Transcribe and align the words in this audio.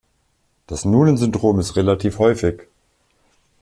Das 0.65 0.83
Noonan-Syndrom 0.83 1.59
ist 1.59 1.75
relativ 1.75 2.17
häufig. 2.17 2.63